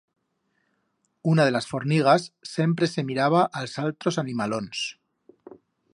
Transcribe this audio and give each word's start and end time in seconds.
Una 1.21 1.45
de 1.45 1.51
las 1.51 1.67
fornigas 1.73 2.25
sempre 2.55 2.87
se 2.95 3.03
miraba 3.11 3.45
a'ls 3.61 3.77
altros 3.87 4.19
animalons. 4.23 4.85